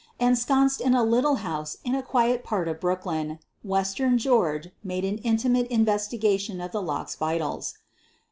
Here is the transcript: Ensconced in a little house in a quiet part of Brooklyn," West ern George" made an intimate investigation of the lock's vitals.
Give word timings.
Ensconced 0.19 0.81
in 0.81 0.95
a 0.95 1.03
little 1.03 1.35
house 1.45 1.77
in 1.83 1.93
a 1.93 2.01
quiet 2.01 2.43
part 2.43 2.67
of 2.67 2.79
Brooklyn," 2.79 3.37
West 3.73 4.01
ern 4.01 4.17
George" 4.17 4.71
made 4.83 5.05
an 5.05 5.19
intimate 5.19 5.67
investigation 5.67 6.59
of 6.59 6.71
the 6.71 6.81
lock's 6.81 7.15
vitals. 7.15 7.75